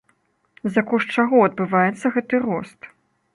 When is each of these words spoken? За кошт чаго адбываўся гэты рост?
За 0.77 0.83
кошт 0.91 1.07
чаго 1.17 1.41
адбываўся 1.49 2.07
гэты 2.17 2.41
рост? 2.47 2.91